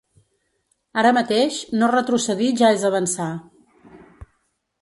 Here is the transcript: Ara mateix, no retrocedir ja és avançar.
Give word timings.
Ara 1.01 1.11
mateix, 1.17 1.59
no 1.83 1.91
retrocedir 1.93 2.49
ja 2.63 2.75
és 2.79 2.87
avançar. 2.93 3.29